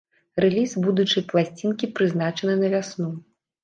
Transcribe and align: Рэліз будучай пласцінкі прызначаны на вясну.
Рэліз 0.45 0.71
будучай 0.85 1.25
пласцінкі 1.33 1.93
прызначаны 2.01 2.61
на 2.67 2.77
вясну. 2.77 3.17